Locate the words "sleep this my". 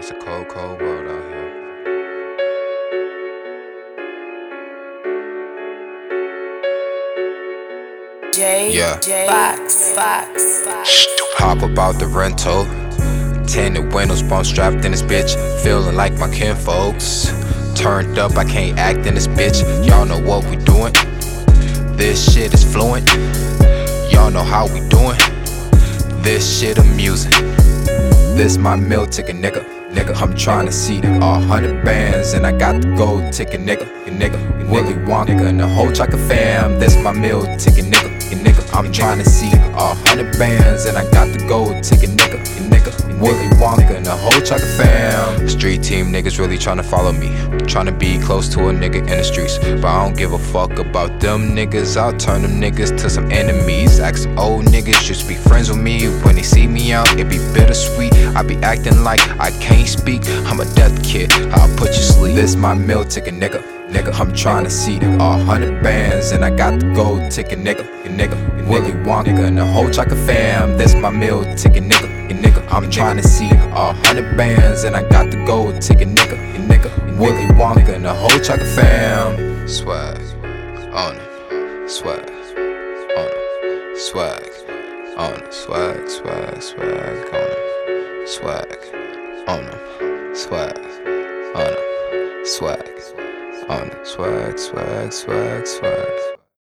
62.02-62.72